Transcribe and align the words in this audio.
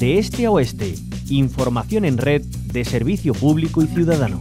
de 0.00 0.18
este 0.18 0.46
a 0.46 0.50
oeste. 0.50 0.94
Información 1.28 2.06
en 2.06 2.16
red 2.16 2.40
de 2.40 2.86
servicio 2.86 3.34
público 3.34 3.82
y 3.82 3.86
ciudadano. 3.86 4.40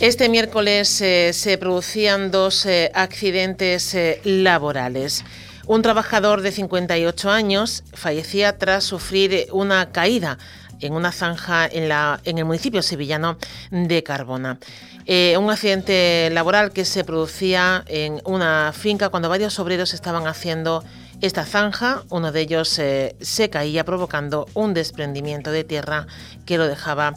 Este 0.00 0.28
miércoles 0.28 1.00
eh, 1.00 1.32
se 1.32 1.58
producían 1.58 2.32
dos 2.32 2.66
eh, 2.66 2.90
accidentes 2.92 3.94
eh, 3.94 4.20
laborales. 4.24 5.24
Un 5.66 5.82
trabajador 5.82 6.42
de 6.42 6.52
58 6.52 7.28
años 7.28 7.82
fallecía 7.92 8.56
tras 8.56 8.84
sufrir 8.84 9.48
una 9.50 9.90
caída 9.90 10.38
en 10.80 10.92
una 10.92 11.10
zanja 11.10 11.66
en, 11.66 12.38
el 12.38 12.44
municipio 12.44 12.82
sevillano 12.82 13.36
de 13.72 14.04
Carbona. 14.04 14.60
un 15.08 15.50
accidente 15.50 16.30
laboral 16.30 16.70
que 16.70 16.84
se 16.84 17.02
producía 17.02 17.82
en 17.88 18.20
una 18.24 18.72
finca 18.72 19.08
cuando 19.08 19.28
varios 19.28 19.58
obreros 19.58 19.92
estaban 19.92 20.28
haciendo 20.28 20.84
esta 21.20 21.44
zanja. 21.44 22.04
Uno 22.10 22.30
de 22.30 22.42
ellos 22.42 22.68
se 22.68 23.50
caía 23.50 23.84
provocando 23.84 24.46
un 24.54 24.72
desprendimiento 24.72 25.50
de 25.50 25.64
tierra 25.64 26.06
que 26.44 26.58
lo 26.58 26.68
dejaba 26.68 27.14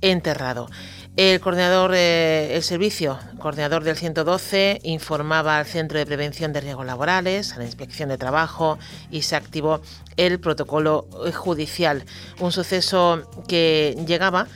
enterrado. 0.00 0.68
El 1.16 1.38
coordinador, 1.38 1.92
eh, 1.94 2.56
el 2.56 2.64
servicio, 2.64 3.20
coordinador 3.38 3.84
del 3.84 3.96
112, 3.96 4.80
informaba 4.82 5.58
al 5.58 5.64
Centro 5.64 5.96
de 5.96 6.06
Prevención 6.06 6.52
de 6.52 6.60
Riesgos 6.60 6.84
Laborales, 6.84 7.52
a 7.52 7.58
la 7.58 7.66
Inspección 7.66 8.08
de 8.08 8.18
Trabajo 8.18 8.80
y 9.12 9.22
se 9.22 9.36
activó 9.36 9.80
el 10.16 10.40
protocolo 10.40 11.06
judicial. 11.32 12.04
Un 12.40 12.50
suceso 12.50 13.30
que 13.46 13.96
llegaba 14.08 14.48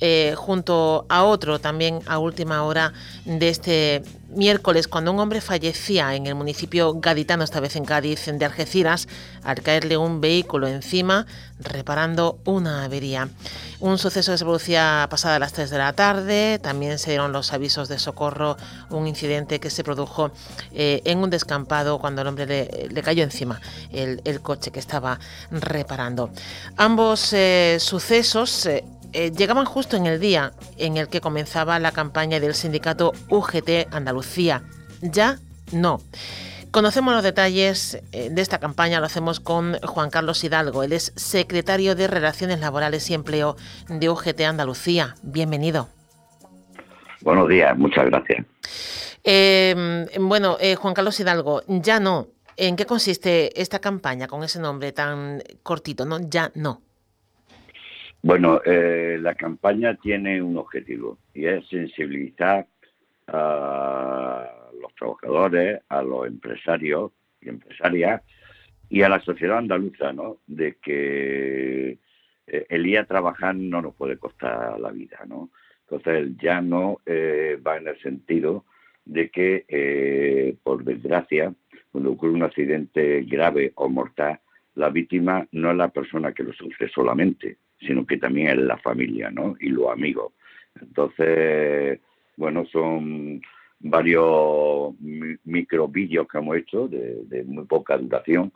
eh, 0.00 0.34
junto 0.36 1.06
a 1.08 1.24
otro 1.24 1.58
también 1.58 2.00
a 2.06 2.18
última 2.18 2.64
hora 2.64 2.92
de 3.24 3.48
este 3.48 4.02
miércoles, 4.28 4.88
cuando 4.88 5.12
un 5.12 5.20
hombre 5.20 5.40
fallecía 5.40 6.14
en 6.14 6.26
el 6.26 6.34
municipio 6.34 6.94
gaditano, 6.94 7.44
esta 7.44 7.60
vez 7.60 7.76
en 7.76 7.84
Cádiz, 7.84 8.26
de 8.26 8.44
Algeciras, 8.44 9.08
al 9.42 9.62
caerle 9.62 9.96
un 9.96 10.20
vehículo 10.20 10.66
encima, 10.66 11.26
reparando 11.58 12.38
una 12.44 12.84
avería. 12.84 13.28
Un 13.78 13.98
suceso 13.98 14.32
que 14.32 14.38
se 14.38 14.44
producía 14.44 15.06
pasada 15.10 15.38
las 15.38 15.52
3 15.52 15.70
de 15.70 15.78
la 15.78 15.92
tarde, 15.92 16.58
también 16.58 16.98
se 16.98 17.10
dieron 17.10 17.32
los 17.32 17.52
avisos 17.52 17.88
de 17.88 17.98
socorro, 17.98 18.56
un 18.90 19.06
incidente 19.06 19.60
que 19.60 19.70
se 19.70 19.84
produjo 19.84 20.32
eh, 20.72 21.02
en 21.04 21.18
un 21.18 21.30
descampado 21.30 21.98
cuando 21.98 22.22
el 22.22 22.28
hombre 22.28 22.46
le, 22.90 23.02
cayó 23.02 23.22
encima 23.22 23.60
el, 23.92 24.40
coche 24.42 24.70
que 24.70 24.80
estaba 24.80 25.18
reparando. 25.50 26.30
Ambos 26.76 27.32
eh, 27.32 27.78
sucesos 27.80 28.68
eh, 29.12 29.30
llegaban 29.30 29.64
justo 29.64 29.96
en 29.96 30.06
el 30.06 30.20
día 30.20 30.52
en 30.76 30.96
el 30.96 31.08
que 31.08 31.20
comenzaba 31.20 31.78
la 31.78 31.92
campaña 31.92 32.40
del 32.40 32.54
sindicato 32.54 33.12
UGT 33.28 33.92
Andalucía. 33.92 34.62
Ya 35.02 35.38
no. 35.72 36.00
Conocemos 36.70 37.14
los 37.14 37.22
detalles 37.22 38.02
eh, 38.12 38.28
de 38.30 38.42
esta 38.42 38.58
campaña, 38.58 39.00
lo 39.00 39.06
hacemos 39.06 39.40
con 39.40 39.78
Juan 39.80 40.10
Carlos 40.10 40.44
Hidalgo. 40.44 40.82
Él 40.82 40.92
es 40.92 41.12
secretario 41.16 41.94
de 41.94 42.06
Relaciones 42.06 42.60
Laborales 42.60 43.08
y 43.08 43.14
Empleo 43.14 43.56
de 43.88 44.10
UGT 44.10 44.42
Andalucía. 44.42 45.14
Bienvenido. 45.22 45.88
Buenos 47.22 47.48
días, 47.48 47.76
muchas 47.78 48.06
gracias. 48.06 48.44
Em, 49.24 50.06
bueno, 50.20 50.58
eh, 50.60 50.76
Juan 50.76 50.94
Carlos 50.94 51.18
Hidalgo, 51.18 51.62
ya 51.66 51.98
no. 51.98 52.28
¿En 52.56 52.76
qué 52.76 52.86
consiste 52.86 53.60
esta 53.60 53.80
campaña 53.80 54.28
con 54.28 54.44
ese 54.44 54.60
nombre 54.60 54.92
tan 54.92 55.42
cortito? 55.62 56.04
No, 56.04 56.18
ya 56.20 56.52
no. 56.54 56.82
Bueno, 58.26 58.60
eh, 58.64 59.18
la 59.22 59.36
campaña 59.36 59.94
tiene 59.94 60.42
un 60.42 60.56
objetivo 60.56 61.16
y 61.32 61.46
es 61.46 61.64
sensibilizar 61.68 62.66
a 63.28 64.50
los 64.82 64.92
trabajadores, 64.96 65.80
a 65.88 66.02
los 66.02 66.26
empresarios 66.26 67.12
y 67.40 67.50
empresarias 67.50 68.22
y 68.88 69.02
a 69.02 69.08
la 69.08 69.20
sociedad 69.20 69.58
andaluza, 69.58 70.12
¿no? 70.12 70.38
De 70.48 70.74
que 70.82 71.98
eh, 72.48 72.66
el 72.68 72.86
ir 72.88 72.98
a 72.98 73.04
trabajar 73.04 73.54
no 73.54 73.80
nos 73.80 73.94
puede 73.94 74.18
costar 74.18 74.80
la 74.80 74.90
vida, 74.90 75.20
¿no? 75.28 75.50
Entonces 75.88 76.36
ya 76.42 76.60
no 76.60 76.98
eh, 77.06 77.60
va 77.64 77.76
en 77.76 77.86
el 77.86 78.00
sentido 78.00 78.64
de 79.04 79.30
que, 79.30 80.56
por 80.64 80.82
desgracia, 80.82 81.54
cuando 81.92 82.10
ocurre 82.10 82.32
un 82.32 82.42
accidente 82.42 83.22
grave 83.22 83.70
o 83.76 83.88
mortal, 83.88 84.40
la 84.74 84.88
víctima 84.90 85.46
no 85.52 85.70
es 85.70 85.76
la 85.76 85.90
persona 85.90 86.32
que 86.32 86.42
lo 86.42 86.52
sufre 86.52 86.88
solamente, 86.88 87.58
sino 87.80 88.06
que 88.06 88.18
también 88.18 88.48
es 88.48 88.58
la 88.58 88.78
familia, 88.78 89.30
¿no? 89.30 89.56
Y 89.60 89.68
los 89.68 89.90
amigos. 89.90 90.32
Entonces, 90.80 92.00
bueno, 92.36 92.64
son 92.66 93.40
varios 93.78 94.94
microvídeos 95.44 96.26
que 96.28 96.38
hemos 96.38 96.56
hecho 96.56 96.88
de, 96.88 97.44
muy 97.46 97.64
poca 97.64 97.98
duración 97.98 98.52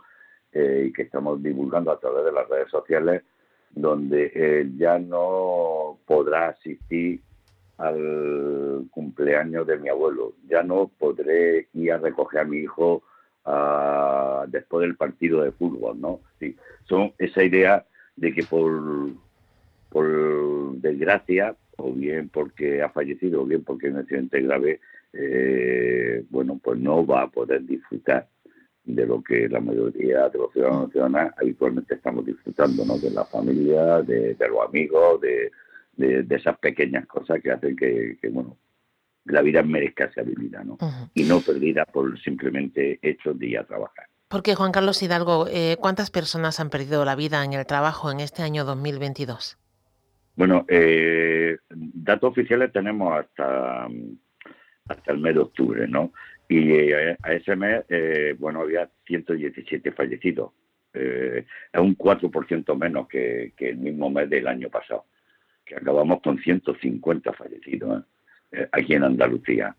eh, 0.53 0.87
y 0.89 0.93
que 0.93 1.03
estamos 1.03 1.43
divulgando 1.43 1.91
a 1.93 2.01
través 2.01 2.25
de 2.25 2.33
las 2.33 2.49
redes 2.49 2.71
sociales, 2.71 3.23
donde 3.71 4.69
ya 4.77 4.99
no 4.99 5.99
podrá 6.07 6.49
asistir 6.49 7.21
al 7.81 8.87
cumpleaños 8.91 9.67
de 9.67 9.79
mi 9.79 9.89
abuelo, 9.89 10.35
ya 10.47 10.63
no 10.63 10.91
podré 10.99 11.69
ir 11.73 11.93
a 11.93 11.99
recoger 11.99 12.41
a 12.41 12.45
mi 12.45 12.59
hijo 12.59 13.03
ah, 13.47 14.45
después 14.49 14.83
del 14.83 14.97
partido 14.97 15.43
de 15.43 15.53
fútbol, 15.53 15.99
¿no? 15.99 16.21
Sí, 16.39 16.55
son 16.85 17.15
esa 17.17 17.43
idea 17.43 17.87
de 18.21 18.35
que 18.35 18.43
por, 18.43 19.13
por 19.89 20.77
desgracia, 20.77 21.57
o 21.79 21.93
bien 21.93 22.29
porque 22.29 22.83
ha 22.83 22.91
fallecido, 22.91 23.43
o 23.43 23.47
bien 23.47 23.65
porque 23.65 23.87
es 23.87 23.95
un 23.95 24.01
accidente 24.01 24.43
grave, 24.43 24.81
eh, 25.15 26.23
bueno, 26.29 26.61
pues 26.63 26.79
no 26.79 27.05
va 27.05 27.23
a 27.23 27.31
poder 27.31 27.65
disfrutar 27.65 28.29
de 28.85 29.07
lo 29.07 29.23
que 29.23 29.49
la 29.49 29.61
mayoría 29.61 30.29
de 30.29 30.39
los 30.39 30.53
ciudadanos 30.53 30.91
ciudadanas 30.91 31.35
habitualmente 31.39 31.95
estamos 31.95 32.27
disfrutando, 32.27 32.85
¿no? 32.85 32.99
De 32.99 33.11
la 33.11 33.25
familia, 33.25 34.03
de, 34.03 34.37
los 34.39 34.69
amigos, 34.69 35.21
de, 35.23 35.51
de, 35.97 36.37
esas 36.37 36.59
pequeñas 36.59 37.07
cosas 37.07 37.41
que 37.43 37.51
hacen 37.51 37.75
que, 37.75 38.19
bueno, 38.31 38.59
la 39.25 39.41
vida 39.41 39.63
merezca 39.63 40.13
ser 40.13 40.27
vivida, 40.27 40.63
¿no? 40.63 40.77
Y 41.15 41.23
no 41.23 41.41
perdida 41.41 41.87
por 41.87 42.21
simplemente 42.21 42.99
hecho 43.01 43.33
de 43.33 43.47
ir 43.47 43.59
a 43.59 43.65
trabajar. 43.65 44.07
Porque 44.31 44.55
Juan 44.55 44.71
Carlos 44.71 45.03
Hidalgo, 45.03 45.49
eh, 45.49 45.77
¿cuántas 45.81 46.13
personas 46.13 46.61
han 46.61 46.71
perdido 46.71 47.05
la 47.05 47.17
vida 47.17 47.45
en 47.45 47.53
el 47.53 47.67
trabajo 47.67 48.13
en 48.13 48.21
este 48.21 48.43
año 48.43 48.65
2022? 48.65 49.59
Bueno, 50.37 50.65
eh, 50.69 51.57
datos 51.69 52.31
oficiales 52.31 52.71
tenemos 52.73 53.19
hasta, 53.19 53.89
hasta 54.87 55.13
el 55.13 55.19
mes 55.19 55.35
de 55.35 55.41
octubre, 55.41 55.89
¿no? 55.89 56.13
Y 56.49 56.71
eh, 56.71 57.17
a 57.21 57.33
ese 57.33 57.57
mes, 57.57 57.85
bueno, 58.39 58.61
había 58.61 58.89
117 59.07 59.91
fallecidos. 59.91 60.53
es 60.95 61.45
un 61.75 61.99
4% 61.99 62.79
menos 62.79 63.09
que, 63.09 63.53
que, 63.57 63.71
el 63.71 63.79
mismo 63.79 64.11
mes 64.11 64.31
del 64.31 64.47
año 64.47 64.69
pasado, 64.69 65.07
que 65.65 65.75
acabamos 65.75 66.23
con 66.23 66.39
150 66.39 67.33
fallecidos 67.33 68.05
aquí 68.71 68.95
en 68.95 69.03
Andalucía. 69.03 69.75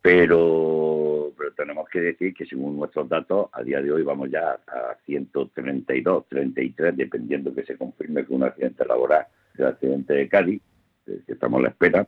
Pero, 0.00 1.07
pero 1.36 1.52
tenemos 1.52 1.88
que 1.88 2.00
decir 2.00 2.34
que 2.34 2.46
según 2.46 2.76
nuestros 2.76 3.08
datos, 3.08 3.48
a 3.52 3.62
día 3.62 3.80
de 3.80 3.92
hoy 3.92 4.02
vamos 4.02 4.30
ya 4.30 4.58
a 4.66 4.96
132, 5.04 6.28
33, 6.28 6.96
dependiendo 6.96 7.54
que 7.54 7.64
se 7.64 7.76
confirme 7.76 8.24
que 8.24 8.32
un 8.32 8.44
accidente 8.44 8.84
laboral 8.84 9.26
el 9.56 9.66
accidente 9.66 10.14
de 10.14 10.28
Cádiz, 10.28 10.62
que 11.04 11.32
estamos 11.32 11.58
a 11.58 11.62
la 11.64 11.68
espera. 11.70 12.06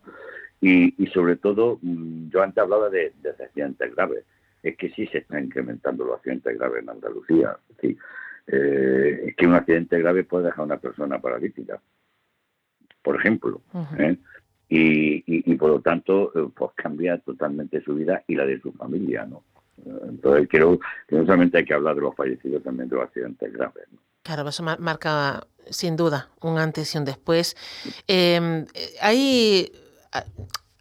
Y, 0.60 1.03
y 1.03 1.06
sobre 1.08 1.36
todo, 1.36 1.78
mm, 1.82 2.28
yo 2.31 2.42
antes 2.42 2.62
hablaba 2.62 2.91
de, 2.91 3.12
de, 3.22 3.31
accidentes 3.31 3.94
graves. 3.94 4.25
Es 4.62 4.76
que 4.76 4.91
sí 4.91 5.06
se 5.06 5.19
están 5.19 5.44
incrementando 5.44 6.04
los 6.04 6.16
accidentes 6.16 6.58
graves 6.58 6.82
en 6.82 6.91
Andalucía. 6.91 7.56
Sí. 7.81 7.96
Eh, 8.46 9.25
es 9.28 9.37
que 9.37 9.46
un 9.46 9.55
accidente 9.55 9.99
grave 9.99 10.25
puede 10.25 10.46
dejar 10.46 10.61
a 10.61 10.64
una 10.64 10.78
persona 10.78 11.19
paralítica, 11.20 11.81
por 13.02 13.16
ejemplo 13.16 13.62
y, 14.70 15.55
por 15.56 15.70
lo 15.70 15.81
tanto 15.81 16.32
eh, 16.34 16.49
pues 16.55 16.70
cambia 16.76 17.19
totalmente 17.19 17.82
su 17.82 17.94
vida 17.94 18.22
y 18.28 18.37
la 18.37 18.46
de 18.46 18.61
su 18.61 18.72
familia, 18.72 19.26
¿no? 19.26 19.43
Entonces 20.06 20.46
creo 20.50 20.78
que 21.08 21.17
no 21.17 21.22
solamente 21.22 21.58
hay 21.58 21.64
que 21.64 21.75
hablar 21.75 21.94
de 21.94 22.02
los 22.02 22.14
fallecidos, 22.14 22.62
también 22.62 22.88
de 22.88 22.96
los 22.96 23.05
accidentes 23.06 23.52
graves. 23.52 23.84
Claro, 24.22 24.46
eso 24.49 24.62
marca 24.62 25.46
sin 25.70 25.96
duda 25.96 26.28
un 26.43 26.58
antes 26.58 26.94
y 26.94 26.99
un 26.99 27.06
después. 27.06 27.56
Em, 28.06 28.67
¿Hay 29.00 29.72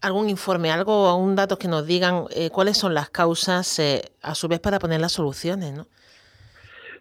algún 0.02 0.30
informe, 0.30 0.70
algo, 0.70 1.16
un 1.16 1.36
dato 1.36 1.58
que 1.58 1.70
nos 1.70 1.88
digan 1.88 2.26
eh, 2.36 2.50
cuáles 2.50 2.78
son 2.78 2.94
las 2.94 3.10
causas, 3.10 3.80
eh, 3.80 4.02
a 4.22 4.36
su 4.36 4.50
vez 4.50 4.60
para 4.60 4.80
poner 4.80 5.00
las 5.00 5.14
soluciones, 5.14 5.74
¿no? 5.74 5.88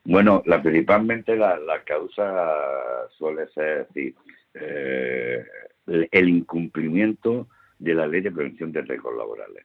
Bueno, 0.05 0.43
la, 0.47 0.63
principalmente 0.63 1.37
la, 1.37 1.59
causa 1.85 2.47
suele 3.19 3.49
ser, 3.49 3.89
sí, 3.93 4.15
el 5.89 6.29
incumplimiento 6.29 7.49
de 7.79 7.95
la 7.95 8.07
ley 8.07 8.21
de 8.21 8.33
prevención 8.33 8.73
de 8.73 8.83
riesgos 8.83 9.17
laborales, 9.17 9.65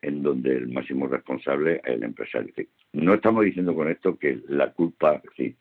en 0.00 0.22
donde 0.22 0.56
el 0.56 0.68
máximo 0.68 1.06
responsable 1.06 1.80
es 1.84 1.94
el 1.94 2.02
empresario. 2.02 2.52
No 2.92 3.14
estamos 3.14 3.44
diciendo 3.44 3.74
con 3.74 3.88
esto 3.88 4.18
que 4.18 4.40
la 4.48 4.72
culpa, 4.72 5.22
sí, 5.36 5.56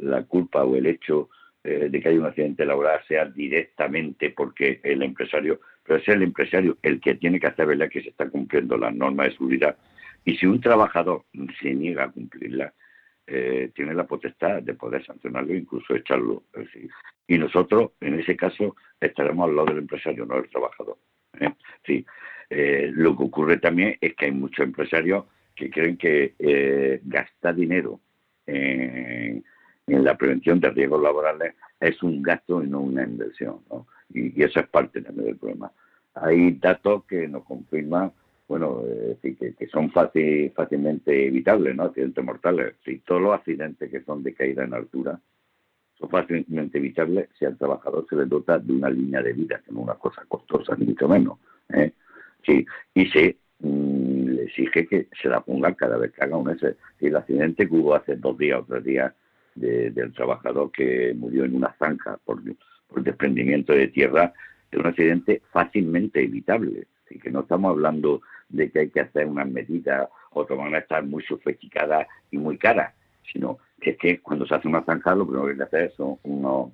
la, 0.00 0.22
culpa 0.24 0.64
o 0.64 0.76
el 0.76 0.86
hecho 0.86 1.28
eh, 1.62 1.88
de 1.90 2.00
que 2.00 2.08
haya 2.08 2.20
un 2.20 2.26
accidente 2.26 2.64
laboral 2.64 3.00
sea 3.06 3.26
directamente 3.26 4.30
porque 4.30 4.80
el 4.82 5.02
empresario, 5.02 5.60
pero 5.84 5.98
es 5.98 6.08
el 6.08 6.22
empresario 6.22 6.78
el 6.82 7.00
que 7.00 7.14
tiene 7.14 7.38
que 7.38 7.46
hacer 7.46 7.66
ver 7.66 7.88
que 7.88 8.02
se 8.02 8.08
está 8.10 8.28
cumpliendo 8.28 8.76
las 8.76 8.94
normas 8.94 9.26
de 9.26 9.32
seguridad. 9.32 9.76
Y 10.24 10.36
si 10.36 10.46
un 10.46 10.60
trabajador 10.60 11.24
se 11.60 11.74
niega 11.74 12.04
a 12.04 12.10
cumplirlas, 12.10 12.72
eh, 13.30 13.72
tiene 13.74 13.92
la 13.92 14.06
potestad 14.06 14.62
de 14.62 14.72
poder 14.72 15.04
sancionarlo 15.04 15.52
e 15.52 15.58
incluso 15.58 15.94
echarlo. 15.94 16.44
y 17.26 17.36
nosotros, 17.36 17.90
en 18.00 18.18
ese 18.18 18.34
caso, 18.34 18.74
estaremos 18.98 19.46
al 19.46 19.56
lado 19.56 19.66
del 19.66 19.78
empresario, 19.78 20.24
no 20.24 20.36
del 20.36 20.48
trabajador. 20.48 20.96
¿eh? 21.38 21.52
Sí. 21.84 22.06
Eh, 22.48 22.90
lo 22.94 23.14
que 23.14 23.24
ocurre 23.24 23.58
también 23.58 23.98
es 24.00 24.14
que 24.14 24.24
hay 24.24 24.32
muchos 24.32 24.64
empresarios 24.64 25.26
que 25.54 25.68
creen 25.68 25.98
que 25.98 27.00
gastar 27.04 27.54
dinero 27.54 28.00
en, 28.46 29.44
la 29.86 30.16
prevención 30.16 30.58
de 30.60 30.70
riesgos 30.70 31.02
laborales 31.02 31.54
es 31.80 32.02
un 32.02 32.22
gasto 32.22 32.62
y 32.62 32.66
no 32.66 32.80
una 32.80 33.02
inversión. 33.02 33.58
Y, 34.08 34.40
y 34.40 34.42
eso 34.42 34.60
es 34.60 34.68
parte 34.68 35.02
también 35.02 35.26
del 35.26 35.36
problema. 35.36 35.70
Hay 36.14 36.52
datos 36.52 37.04
que 37.04 37.28
nos 37.28 37.44
confirman 37.44 38.10
bueno, 38.48 38.82
que, 39.20 39.36
que, 39.36 39.66
son 39.68 39.90
fácil, 39.90 40.50
fácilmente 40.52 41.26
evitables, 41.26 41.76
¿no? 41.76 41.84
Accidentes 41.84 42.24
mortales. 42.24 42.74
Si 42.84 42.98
todos 43.00 43.20
los 43.20 43.34
accidentes 43.34 43.90
que 43.90 44.00
son 44.02 44.22
de 44.22 44.32
caída 44.32 44.64
en 44.64 44.72
altura 44.72 45.20
son 45.98 46.08
fácilmente 46.08 46.78
evitables 46.78 47.28
si 47.38 47.44
al 47.44 47.58
trabajador 47.58 48.06
se 48.08 48.16
le 48.16 48.24
dota 48.24 48.58
de 48.58 48.72
una 48.72 48.88
línea 48.88 49.22
de 49.22 49.32
vida, 49.32 49.60
que 49.64 49.72
no 49.72 49.80
es 49.80 49.84
una 49.84 49.94
cosa 49.94 50.24
costosa, 50.28 50.74
ni 50.76 50.86
mucho 50.86 51.08
menos. 51.08 51.38
¿eh? 51.74 51.92
Sí, 52.44 52.64
y 52.94 53.06
se 53.06 53.36
mm, 53.58 54.28
le 54.28 54.42
exige 54.44 54.86
que 54.86 55.08
se 55.20 55.28
la 55.28 55.40
ponga 55.40 55.74
cada 55.74 55.98
vez 55.98 56.12
que 56.12 56.24
haga 56.24 56.36
un 56.36 56.50
ese. 56.50 56.76
Si 56.98 57.06
el 57.06 57.16
accidente 57.16 57.68
que 57.68 57.74
hubo 57.74 57.94
hace 57.94 58.16
dos 58.16 58.38
días 58.38 58.60
o 58.60 58.64
tres 58.64 58.84
días 58.84 59.12
del 59.54 60.12
trabajador 60.12 60.70
que 60.70 61.12
murió 61.14 61.44
en 61.44 61.56
una 61.56 61.74
zanja 61.80 62.16
por, 62.24 62.40
por 62.86 63.02
desprendimiento 63.02 63.72
de 63.72 63.88
tierra, 63.88 64.32
es 64.70 64.78
un 64.78 64.86
accidente 64.86 65.42
fácilmente 65.50 66.22
evitable. 66.22 66.86
Así 67.04 67.18
que 67.18 67.30
no 67.30 67.40
estamos 67.40 67.70
hablando 67.70 68.22
de 68.48 68.70
que 68.70 68.80
hay 68.80 68.90
que 68.90 69.00
hacer 69.00 69.26
unas 69.26 69.48
medidas, 69.48 70.08
otras 70.30 70.58
van 70.58 70.74
a 70.74 70.78
estar 70.78 71.04
muy 71.04 71.22
sofisticadas 71.24 72.06
y 72.30 72.38
muy 72.38 72.58
caras, 72.58 72.94
sino 73.32 73.58
que 73.80 73.90
es 73.90 73.98
que 73.98 74.20
cuando 74.20 74.46
se 74.46 74.54
hace 74.54 74.68
una 74.68 74.84
zanja 74.84 75.14
lo 75.14 75.26
primero 75.26 75.46
que 75.46 75.52
hay 75.52 75.56
que 75.58 75.64
hacer 75.64 75.92
son 75.96 76.18
unos, 76.24 76.70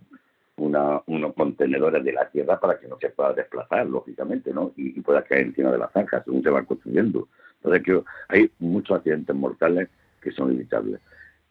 unos 0.57 1.35
contenedores 1.35 2.05
de 2.05 2.13
la 2.13 2.29
tierra 2.31 2.61
para 2.61 2.79
que 2.79 2.89
no 2.89 2.99
se 2.99 3.11
pueda 3.11 3.33
desplazar, 3.33 3.87
lógicamente, 3.87 4.53
¿no? 4.53 4.73
Y, 4.77 5.01
pueda 5.01 5.23
caer 5.23 5.47
encima 5.47 5.73
de 5.73 5.79
la 5.79 5.89
zanja 5.89 6.23
según 6.23 6.43
se 6.43 6.51
va 6.51 6.63
construyendo. 6.65 7.29
Entonces, 7.57 7.83
que 7.83 8.03
hay 8.29 8.51
muchos 8.59 8.99
accidentes 8.99 9.35
mortales 9.35 9.89
que 10.21 10.31
son 10.31 10.53
evitables. 10.53 11.01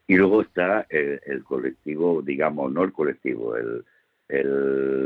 Y 0.08 0.16
luego 0.16 0.42
está 0.42 0.86
el, 0.90 1.44
colectivo, 1.44 2.22
digamos, 2.22 2.72
no 2.72 2.84
el 2.84 2.92
colectivo, 2.92 3.56
el, 3.56 3.86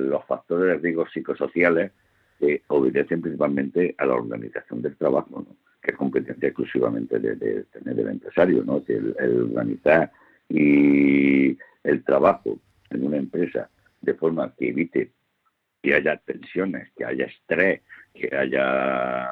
los 0.09 0.23
factores 0.25 0.67
de 0.67 0.77
riesgo 0.77 1.07
psicosociales 1.07 1.91
que 2.39 2.61
obedecen 2.67 3.21
principalmente 3.21 3.95
a 3.97 4.05
la 4.05 4.15
organización 4.15 4.81
del 4.81 4.95
trabajo, 4.95 5.45
que 5.81 5.91
es 5.91 5.97
competencia 5.97 6.47
exclusivamente 6.47 7.19
de, 7.19 7.63
tener 7.63 7.95
del 7.95 8.07
empresario, 8.09 8.63
¿no? 8.63 8.83
el, 8.87 9.15
organizar 9.51 10.11
y 10.49 11.57
el 11.83 12.03
trabajo 12.03 12.59
en 12.89 13.05
una 13.05 13.17
empresa 13.17 13.69
de 14.01 14.13
forma 14.13 14.53
que 14.57 14.69
evite 14.69 15.11
que 15.81 15.93
haya 15.93 16.17
tensiones, 16.17 16.91
que 16.95 17.05
haya 17.05 17.25
estrés, 17.25 17.81
que 18.13 18.35
haya 18.35 19.29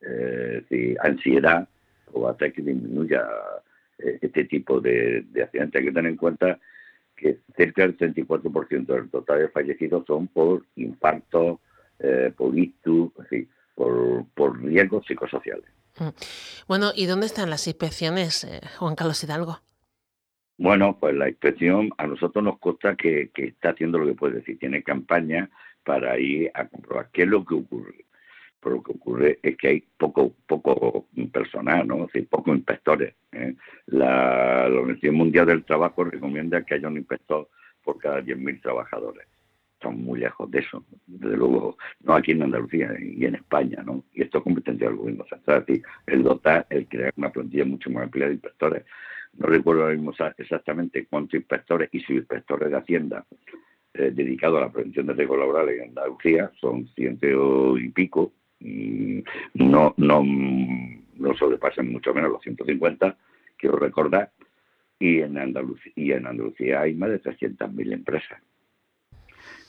eh, 0.00 0.96
ansiedad, 1.00 1.68
o 2.12 2.22
va 2.22 2.30
a 2.30 2.32
hacer 2.32 2.52
que 2.52 2.62
disminuya 2.62 3.26
eh, 3.98 4.18
este 4.20 4.44
tipo 4.44 4.80
de, 4.80 5.24
de 5.30 5.42
accidentes. 5.42 5.80
Hay 5.80 5.86
que 5.86 5.92
tener 5.92 6.10
en 6.10 6.16
cuenta 6.16 6.58
que 7.16 7.38
cerca 7.56 7.82
del 7.82 7.96
34% 7.96 8.86
del 8.86 9.10
total 9.10 9.40
de 9.40 9.48
fallecidos 9.48 10.04
son 10.06 10.28
por 10.28 10.64
infartos, 10.76 11.58
eh, 11.98 12.32
por 12.36 12.54
por, 13.74 14.26
por 14.34 14.62
riesgos 14.62 15.04
psicosociales. 15.06 15.70
Mm. 15.98 16.08
Bueno, 16.66 16.90
¿y 16.94 17.06
dónde 17.06 17.26
están 17.26 17.50
las 17.50 17.66
inspecciones, 17.66 18.44
eh, 18.44 18.60
Juan 18.78 18.94
Carlos 18.94 19.22
Hidalgo? 19.22 19.60
Bueno, 20.58 20.96
pues 20.98 21.14
la 21.14 21.28
inspección 21.28 21.90
a 21.98 22.06
nosotros 22.06 22.42
nos 22.42 22.58
consta 22.58 22.96
que, 22.96 23.30
está 23.34 23.70
haciendo 23.70 23.98
lo 23.98 24.06
que 24.06 24.14
puede 24.14 24.36
decir, 24.36 24.58
tiene 24.58 24.82
campaña 24.82 25.50
para 25.84 26.18
ir 26.18 26.50
a 26.54 26.66
comprobar 26.66 27.10
qué 27.12 27.22
es 27.22 27.28
lo 27.28 27.44
que 27.44 27.54
ocurre. 27.54 28.06
Pero 28.60 28.76
lo 28.76 28.82
que 28.82 28.92
ocurre 28.92 29.38
es 29.42 29.56
que 29.56 29.68
hay 29.68 29.84
poco 29.98 30.34
poco 30.46 31.06
personal, 31.30 31.86
¿no? 31.86 32.06
Es 32.06 32.12
decir, 32.12 32.28
pocos 32.28 32.56
inspectores. 32.56 33.14
¿eh? 33.32 33.54
La, 33.86 34.66
la 34.68 34.80
Organización 34.80 35.14
Mundial 35.14 35.46
del 35.46 35.64
Trabajo 35.64 36.04
recomienda 36.04 36.62
que 36.62 36.74
haya 36.74 36.88
un 36.88 36.96
inspector 36.96 37.48
por 37.84 37.98
cada 37.98 38.20
10.000 38.20 38.62
trabajadores 38.62 39.26
estamos 39.86 40.04
muy 40.04 40.20
lejos 40.20 40.50
de 40.50 40.58
eso, 40.58 40.84
desde 41.06 41.36
luego, 41.36 41.76
no 42.00 42.14
aquí 42.14 42.32
en 42.32 42.42
Andalucía 42.42 42.92
y 43.00 43.24
en 43.24 43.36
España, 43.36 43.82
¿no? 43.84 44.04
Y 44.12 44.22
esto 44.22 44.38
es 44.38 44.44
competencia 44.44 44.88
del 44.88 44.96
gobierno 44.96 45.24
central, 45.24 45.64
el 46.06 46.22
dotar, 46.22 46.66
el 46.70 46.88
crear 46.88 47.12
una 47.16 47.30
plantilla 47.30 47.64
mucho 47.64 47.90
más 47.90 48.04
amplia 48.04 48.26
de 48.26 48.34
inspectores. 48.34 48.84
No 49.34 49.46
recuerdo 49.46 49.82
ahora 49.82 49.94
mismo 49.94 50.12
exactamente 50.38 51.06
cuántos 51.06 51.34
inspectores 51.34 51.88
y 51.92 52.00
subinspectores 52.00 52.70
de 52.70 52.76
Hacienda 52.76 53.24
eh, 53.94 54.10
dedicados 54.12 54.58
a 54.58 54.66
la 54.66 54.72
prevención 54.72 55.06
de 55.06 55.12
riesgos 55.12 55.38
laborales 55.38 55.80
en 55.80 55.88
Andalucía, 55.90 56.50
son 56.60 56.88
ciento 56.88 57.78
y 57.78 57.88
pico, 57.90 58.32
no, 58.58 59.94
no, 59.96 60.24
no 60.24 61.36
sobrepasan 61.36 61.92
mucho 61.92 62.12
menos 62.12 62.32
los 62.32 62.42
150, 62.42 63.16
quiero 63.56 63.76
recordar, 63.76 64.32
y 64.98 65.20
en 65.20 65.38
Andalucía, 65.38 65.92
y 65.94 66.12
en 66.12 66.26
Andalucía 66.26 66.80
hay 66.80 66.94
más 66.94 67.10
de 67.10 67.22
300.000 67.22 67.92
empresas 67.92 68.40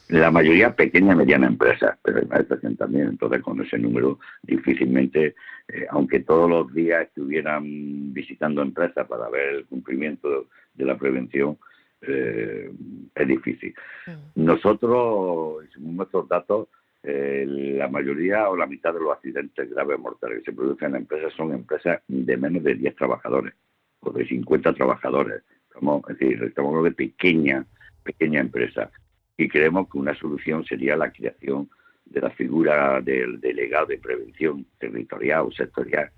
la 0.09 0.31
mayoría 0.31 0.73
pequeña 0.73 1.13
y 1.13 1.17
mediana 1.17 1.47
empresa, 1.47 1.97
pero 2.01 2.19
hay 2.19 2.25
más 2.25 2.47
de 2.47 2.75
también, 2.75 3.09
entonces 3.09 3.41
con 3.41 3.61
ese 3.61 3.77
número 3.77 4.19
difícilmente, 4.41 5.35
eh, 5.67 5.85
aunque 5.89 6.21
todos 6.21 6.49
los 6.49 6.73
días 6.73 7.07
estuvieran 7.07 8.13
visitando 8.13 8.61
empresas 8.61 9.05
para 9.07 9.29
ver 9.29 9.55
el 9.55 9.65
cumplimiento 9.65 10.47
de 10.75 10.85
la 10.85 10.97
prevención, 10.97 11.57
eh, 12.01 12.71
es 13.15 13.27
difícil. 13.27 13.73
Mm. 14.05 14.45
Nosotros, 14.45 15.65
según 15.73 15.97
nuestros 15.97 16.27
datos, 16.29 16.69
eh, 17.03 17.45
la 17.47 17.89
mayoría 17.89 18.49
o 18.49 18.55
la 18.55 18.65
mitad 18.65 18.93
de 18.93 19.01
los 19.01 19.11
accidentes 19.11 19.69
graves 19.69 19.99
mortales 19.99 20.39
que 20.39 20.51
se 20.51 20.55
producen 20.55 20.89
en 20.91 21.01
empresas 21.01 21.33
son 21.33 21.53
empresas 21.53 22.01
de 22.07 22.37
menos 22.37 22.63
de 22.63 22.75
10 22.75 22.95
trabajadores 22.95 23.53
o 23.99 24.11
de 24.11 24.25
50 24.25 24.73
trabajadores. 24.73 25.43
Estamos, 25.67 26.01
es 26.09 26.17
decir, 26.17 26.43
estamos 26.43 26.69
hablando 26.69 26.89
de 26.89 26.95
pequeña, 26.95 27.65
pequeña 28.03 28.39
empresa 28.39 28.89
y 29.37 29.47
creemos 29.47 29.89
que 29.89 29.97
una 29.99 30.15
solución 30.15 30.65
sería 30.65 30.97
la 30.97 31.11
creación 31.11 31.69
de 32.05 32.21
la 32.21 32.29
figura 32.31 33.01
del 33.01 33.39
delegado 33.39 33.87
de 33.87 33.97
prevención 33.99 34.65
territorial 34.79 35.45
o 35.47 35.51
sectorial, 35.51 36.09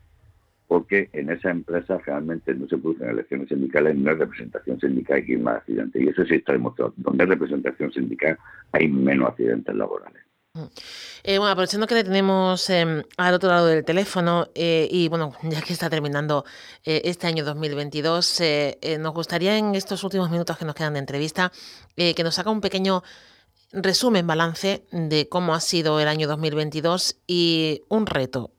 porque 0.67 1.09
en 1.13 1.29
esa 1.29 1.49
empresa 1.49 1.97
realmente 2.05 2.53
no 2.53 2.67
se 2.67 2.77
producen 2.77 3.09
elecciones 3.09 3.49
sindicales, 3.49 3.95
no 3.95 4.11
hay 4.11 4.17
representación 4.17 4.79
sindical 4.79 5.23
y 5.27 5.33
hay 5.33 5.37
más 5.37 5.57
accidentes. 5.57 6.01
Y 6.01 6.07
eso 6.07 6.25
sí 6.25 6.35
está 6.35 6.53
demostrado. 6.53 6.93
Donde 6.95 7.23
hay 7.23 7.29
representación 7.29 7.91
sindical 7.91 8.37
hay 8.71 8.87
menos 8.87 9.29
accidentes 9.29 9.75
laborales. 9.75 10.28
Eh, 11.23 11.37
bueno, 11.37 11.51
aprovechando 11.51 11.87
que 11.87 11.95
le 11.95 12.03
tenemos 12.03 12.69
em, 12.69 13.03
al 13.17 13.33
otro 13.33 13.49
lado 13.49 13.67
del 13.67 13.83
teléfono 13.83 14.49
eh, 14.55 14.87
y 14.89 15.07
bueno, 15.09 15.33
ya 15.43 15.61
que 15.61 15.73
está 15.73 15.89
terminando 15.89 16.45
eh, 16.83 17.01
este 17.05 17.27
año 17.27 17.43
2022, 17.43 18.41
nos 18.99 19.13
gustaría 19.13 19.57
en 19.57 19.75
estos 19.75 20.03
últimos 20.03 20.29
minutos 20.29 20.57
que 20.57 20.65
nos 20.65 20.75
quedan 20.75 20.93
de 20.93 20.99
entrevista 20.99 21.51
que 21.95 22.23
nos 22.23 22.39
haga 22.39 22.51
un 22.51 22.61
pequeño 22.61 23.03
resumen, 23.73 24.25
balance 24.25 24.85
de 24.91 25.27
cómo 25.27 25.53
ha 25.53 25.59
sido 25.59 25.99
el 25.99 26.07
año 26.07 26.27
2022 26.27 27.17
y 27.27 27.83
un 27.89 28.05
reto 28.05 28.51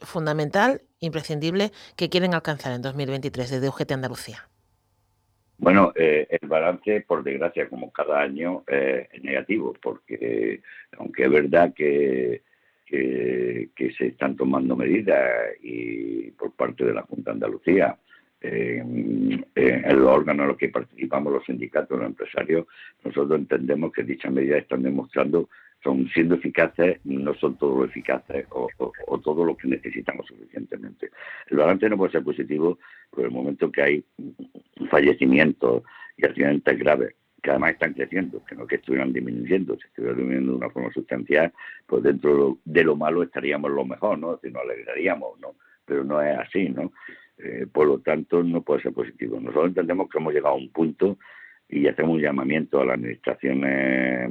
fundamental, 0.00 0.82
imprescindible, 0.98 1.72
que 1.94 2.08
quieren 2.08 2.34
alcanzar 2.34 2.72
en 2.72 2.82
2023 2.82 3.50
desde 3.50 3.68
UGT 3.68 3.92
Andalucía. 3.92 4.48
Bueno, 5.58 5.92
eh, 5.94 6.26
el 6.30 6.48
balance, 6.48 7.02
por 7.02 7.22
desgracia, 7.22 7.68
como 7.68 7.92
cada 7.92 8.20
año, 8.20 8.64
eh, 8.66 9.08
es 9.12 9.22
negativo, 9.22 9.74
porque 9.80 10.60
aunque 10.98 11.24
es 11.24 11.30
verdad 11.30 11.72
que, 11.74 12.42
que, 12.86 13.92
se 13.96 14.08
están 14.08 14.36
tomando 14.36 14.76
medidas 14.76 15.52
y 15.62 16.30
por 16.32 16.52
parte 16.52 16.84
de 16.84 16.94
la 16.94 17.02
Junta 17.02 17.30
de 17.30 17.34
Andalucía, 17.34 17.96
eh, 18.40 18.78
en 18.78 19.98
los 19.98 20.08
órganos 20.08 20.44
en 20.44 20.48
los 20.48 20.58
que 20.58 20.68
participamos 20.68 21.32
los 21.32 21.44
sindicatos, 21.44 21.98
los 21.98 22.08
empresarios, 22.08 22.66
nosotros 23.02 23.38
entendemos 23.38 23.92
que 23.92 24.02
dichas 24.02 24.32
medidas 24.32 24.62
están 24.62 24.82
demostrando 24.82 25.48
son 25.84 26.08
siendo 26.08 26.34
eficaces, 26.36 26.98
no 27.04 27.34
son 27.34 27.56
todo 27.56 27.78
lo 27.78 27.84
eficaces 27.84 28.46
o, 28.50 28.68
todo 29.22 29.44
lo 29.44 29.56
que 29.56 29.68
necesitamos 29.68 30.26
suficientemente. 30.26 31.10
El 31.48 31.58
balance 31.58 31.88
no 31.88 31.98
puede 31.98 32.12
ser 32.12 32.24
positivo 32.24 32.78
por 33.10 33.24
el 33.24 33.30
momento 33.30 33.70
que 33.70 33.82
hay 33.82 34.04
fallecimientos 34.90 35.82
y 36.16 36.26
accidentes 36.26 36.78
graves 36.78 37.14
que 37.42 37.50
además 37.50 37.72
están 37.72 37.92
creciendo, 37.92 38.42
que 38.46 38.54
no 38.54 38.66
que 38.66 38.76
estuvieran 38.76 39.12
disminuyendo, 39.12 39.76
si 39.76 39.86
estuvieran 39.86 40.16
disminuyendo 40.16 40.52
de 40.52 40.58
una 40.58 40.70
forma 40.70 40.90
sustancial, 40.92 41.52
pues 41.86 42.02
dentro 42.02 42.58
de 42.64 42.84
lo 42.84 42.96
malo 42.96 43.22
estaríamos 43.22 43.70
lo 43.70 43.84
mejor, 43.84 44.18
¿no? 44.18 44.38
Si 44.42 44.50
nos 44.50 44.62
alegraríamos, 44.62 45.38
¿no? 45.40 45.54
Pero 45.84 46.04
no 46.04 46.22
es 46.22 46.38
así, 46.38 46.70
¿no? 46.70 46.90
Eh, 47.36 47.66
por 47.70 47.86
lo 47.86 47.98
tanto, 47.98 48.42
no 48.42 48.62
puede 48.62 48.80
ser 48.80 48.94
positivo. 48.94 49.38
Nosotros 49.38 49.66
entendemos 49.68 50.08
que 50.08 50.16
hemos 50.16 50.32
llegado 50.32 50.54
a 50.54 50.58
un 50.58 50.70
punto 50.70 51.18
y 51.68 51.86
hacemos 51.86 52.14
un 52.14 52.22
llamamiento 52.22 52.80
a 52.80 52.86
las 52.86 52.94
administraciones 52.94 54.30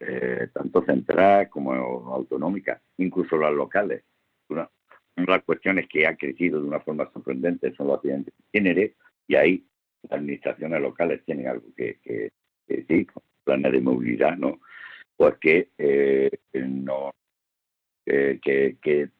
eh, 0.00 0.48
tanto 0.52 0.84
centrales 0.84 1.48
como 1.48 1.72
autonómicas, 2.14 2.80
incluso 2.98 3.36
las 3.36 3.52
locales. 3.52 4.02
Una, 4.48 4.68
de 5.16 5.24
las 5.24 5.42
cuestiones 5.44 5.86
que 5.88 6.06
ha 6.06 6.16
crecido 6.16 6.60
de 6.60 6.66
una 6.66 6.80
forma 6.80 7.10
sorprendente 7.12 7.72
son 7.74 7.86
los 7.86 7.96
accidentes 7.96 8.34
de 8.36 8.58
género 8.58 8.92
y 9.28 9.34
ahí 9.36 9.66
las 10.02 10.12
administraciones 10.12 10.80
locales 10.82 11.24
tienen 11.24 11.48
algo 11.48 11.66
que, 11.76 11.98
que, 12.02 12.30
decir, 12.66 13.06
planes 13.44 13.72
de 13.72 13.80
movilidad, 13.80 14.36
¿no? 14.36 14.60
Pues 15.16 15.36
que 15.38 15.68
eh, 15.78 16.30
no 16.52 17.12
que, 18.04 19.10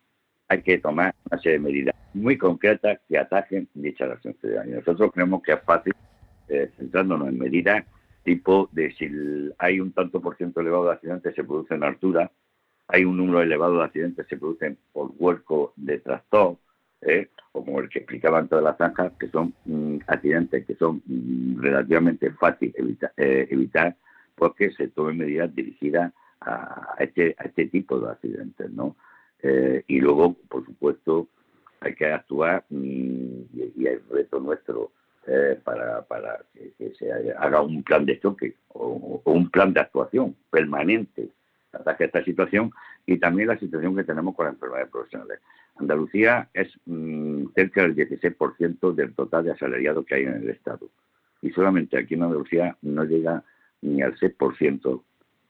hay 0.48 0.62
que 0.62 0.78
tomar 0.78 1.14
una 1.30 1.40
serie 1.40 1.58
de 1.58 1.64
medidas 1.64 1.94
muy 2.12 2.36
concretas 2.36 3.00
que 3.08 3.18
atajen 3.18 3.68
dicha 3.74 4.04
acción 4.04 4.36
ciudadana. 4.40 4.76
Nosotros 4.76 5.10
creemos 5.12 5.42
que 5.42 5.52
es 5.52 5.62
fácil, 5.62 5.94
eh, 6.48 6.70
centrándonos 6.76 7.28
en 7.28 7.38
medidas 7.38 7.84
tipo 8.24 8.68
de 8.72 8.92
si 8.92 9.08
hay 9.58 9.80
un 9.80 9.92
tanto 9.92 10.20
por 10.20 10.36
ciento 10.36 10.60
elevado 10.60 10.86
de 10.86 10.92
accidentes 10.92 11.34
se 11.34 11.44
producen 11.44 11.78
en 11.78 11.84
altura, 11.84 12.30
hay 12.88 13.04
un 13.04 13.16
número 13.16 13.42
elevado 13.42 13.78
de 13.78 13.84
accidentes 13.84 14.26
se 14.26 14.36
producen 14.36 14.78
por 14.92 15.12
huerco 15.18 15.72
de 15.76 15.98
trastorno, 15.98 16.58
¿eh? 17.02 17.28
como 17.52 17.80
el 17.80 17.88
que 17.88 18.00
explicaban 18.00 18.48
todas 18.48 18.64
las 18.64 18.76
zanjas, 18.78 19.12
que 19.18 19.28
son 19.28 19.54
mm, 19.64 19.98
accidentes 20.06 20.66
que 20.66 20.74
son 20.74 21.02
mm, 21.06 21.60
relativamente 21.60 22.30
fáciles 22.32 22.74
eh, 23.16 23.46
evitar 23.50 23.96
porque 24.34 24.72
se 24.72 24.88
tomen 24.88 25.18
medidas 25.18 25.54
dirigidas 25.54 26.12
a 26.40 26.96
este, 26.98 27.36
a 27.38 27.44
este 27.44 27.66
tipo 27.66 27.98
de 28.00 28.10
accidentes, 28.10 28.70
¿no? 28.70 28.96
Eh, 29.42 29.84
y 29.86 30.00
luego, 30.00 30.34
por 30.48 30.64
supuesto, 30.64 31.28
hay 31.80 31.94
que 31.94 32.06
actuar 32.06 32.64
mm, 32.70 32.74
y, 32.76 33.72
y 33.76 33.86
el 33.86 34.02
reto 34.10 34.40
nuestro 34.40 34.90
eh, 35.26 35.58
para, 35.62 36.02
para 36.02 36.40
que, 36.52 36.92
se 36.98 37.10
haga 37.12 37.62
un 37.62 37.82
plan 37.82 38.04
de 38.04 38.20
choque 38.20 38.54
o, 38.68 39.22
un 39.24 39.50
plan 39.50 39.72
de 39.72 39.80
actuación 39.80 40.36
permanente 40.50 41.30
ataque 41.72 42.04
a 42.04 42.06
esta 42.06 42.24
situación 42.24 42.70
y 43.06 43.18
también 43.18 43.48
la 43.48 43.58
situación 43.58 43.96
que 43.96 44.04
tenemos 44.04 44.34
con 44.34 44.46
las 44.46 44.54
enfermedades 44.54 44.90
profesionales. 44.90 45.40
Andalucía 45.76 46.48
es 46.54 46.68
mm, 46.86 47.46
cerca 47.54 47.82
del 47.82 47.96
16% 47.96 48.94
del 48.94 49.14
total 49.14 49.44
de 49.44 49.52
asalariados 49.52 50.04
que 50.06 50.14
hay 50.14 50.22
en 50.24 50.34
el 50.34 50.50
Estado 50.50 50.88
y 51.42 51.50
solamente 51.50 51.98
aquí 51.98 52.14
en 52.14 52.22
Andalucía 52.22 52.76
no 52.82 53.04
llega 53.04 53.42
ni 53.82 54.02
al 54.02 54.14
6% 54.16 55.02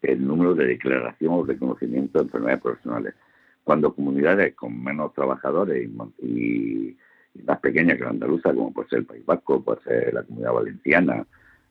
el 0.02 0.26
número 0.26 0.54
de 0.54 0.66
declaración 0.66 1.33
o 1.35 1.45
reconocimiento 1.45 2.19
de 2.19 2.25
enfermedades 2.25 2.62
profesionales. 2.62 3.14
Cuando 3.62 3.95
comunidades 3.95 4.54
con 4.54 4.83
menos 4.83 5.14
trabajadores 5.14 5.88
y 6.19 6.97
más 7.43 7.59
pequeña 7.61 7.97
que 7.97 8.05
la 8.05 8.11
andaluza, 8.11 8.55
como 8.55 8.73
puede 8.73 8.88
ser 8.88 8.99
el 9.00 9.07
País 9.07 9.26
Vasco, 9.26 9.62
puede 9.62 9.83
ser 9.83 10.14
la 10.14 10.23
Comunidad 10.23 10.53
Valenciana, 10.53 11.26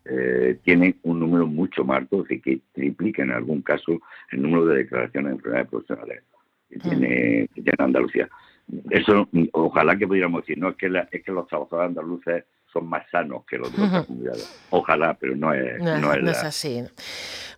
eh, 0.05 0.59
tienen 0.63 0.97
un 1.03 1.19
número 1.19 1.47
mucho 1.47 1.85
más 1.85 1.99
alto, 1.99 2.25
y 2.29 2.39
que 2.39 2.59
triplica 2.73 3.23
en 3.23 3.31
algún 3.31 3.61
caso 3.61 4.01
el 4.31 4.41
número 4.41 4.65
de 4.65 4.77
declaraciones 4.79 5.29
de 5.29 5.35
enfermedades 5.35 5.69
profesionales 5.69 6.23
que 6.69 6.79
tiene, 6.79 7.47
que 7.53 7.61
tiene 7.61 7.75
Andalucía. 7.77 8.29
Eso, 8.89 9.27
ojalá 9.51 9.97
que 9.97 10.07
pudiéramos 10.07 10.41
decir, 10.41 10.57
no 10.57 10.69
es 10.69 10.75
que, 10.75 10.87
es 11.11 11.23
que 11.23 11.31
los 11.31 11.47
trabajadores 11.47 11.89
andaluces 11.89 12.43
son 12.73 12.87
más 12.89 13.03
sanos 13.11 13.43
que 13.45 13.57
los 13.57 13.71
de 13.75 13.83
otras 13.85 14.05
comunidades. 14.05 14.61
Ojalá, 14.71 15.13
pero 15.13 15.35
no 15.35 15.53
es, 15.53 15.79
no, 15.79 16.13
es, 16.13 16.43
así. 16.43 16.83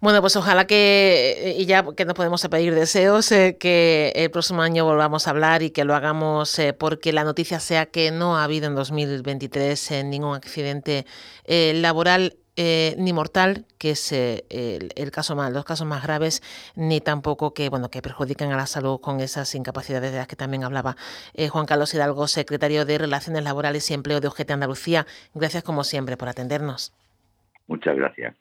Bueno, 0.01 0.22
pues 0.22 0.36
ojalá 0.36 0.67
que, 0.67 1.55
y 1.57 1.65
ya 1.65 1.84
que 1.95 2.05
no 2.05 2.13
podemos 2.13 2.45
pedir 2.48 2.75
deseos, 2.75 3.31
eh, 3.31 3.57
que 3.57 4.12
el 4.15 4.29
próximo 4.29 4.62
año 4.62 4.86
volvamos 4.86 5.27
a 5.27 5.31
hablar 5.31 5.63
y 5.63 5.72
que 5.72 5.86
lo 5.86 5.95
hagamos 5.95 6.60
eh, 6.60 6.74
porque 6.74 7.13
la 7.13 7.24
noticia 7.24 7.60
sea 7.60 7.86
que 7.86 8.12
no 8.12 8.38
ha 8.38 8.43
habido 8.43 8.67
en 8.67 8.75
2023 8.75 9.91
eh, 9.91 10.03
ningún 10.03 10.36
accidente 10.36 11.05
laboral 11.48 12.38
eh, 12.58 12.96
ni 12.98 13.12
mortal, 13.12 13.66
que 13.78 13.92
es 13.92 14.12
eh, 14.14 14.46
el, 14.96 15.12
caso 15.12 15.36
más, 15.36 15.52
los 15.52 15.66
casos 15.66 15.86
más 15.86 16.04
graves, 16.04 16.42
ni 16.76 17.02
tampoco 17.02 17.54
que 17.54 17.68
bueno 17.70 17.90
que 17.90 18.02
perjudiquen 18.02 18.52
a 18.52 18.58
la 18.58 18.66
salud 18.66 19.02
con 19.02 19.20
esas 19.20 19.54
incapacidades 19.56 20.12
de 20.12 20.18
las 20.20 20.28
que 20.28 20.38
también 20.38 20.64
hablaba 20.64 20.96
eh, 21.34 21.50
Juan 21.50 21.66
Carlos 21.66 21.94
Hidalgo, 21.94 22.28
secretario 22.28 22.86
de 22.86 22.98
Relaciones 22.98 23.44
Laborales 23.44 23.92
y 23.92 23.94
Empleo 23.94 24.22
de 24.22 24.30
UGT 24.30 24.52
Andalucía. 24.52 25.06
Gracias 25.34 25.64
como 25.64 25.84
siempre 25.84 26.16
por 26.16 26.30
atendernos. 26.30 26.94
Muchas 27.68 27.98
gracias. 27.98 28.36